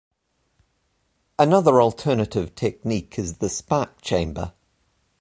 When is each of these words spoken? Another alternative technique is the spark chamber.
Another 1.37 1.79
alternative 1.79 2.55
technique 2.55 3.19
is 3.19 3.37
the 3.37 3.49
spark 3.49 4.01
chamber. 4.01 4.51